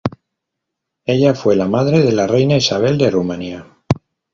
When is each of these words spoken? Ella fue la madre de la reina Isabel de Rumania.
Ella 1.05 1.35
fue 1.35 1.55
la 1.55 1.67
madre 1.67 1.99
de 2.01 2.11
la 2.11 2.25
reina 2.25 2.55
Isabel 2.55 2.97
de 2.97 3.11
Rumania. 3.11 3.67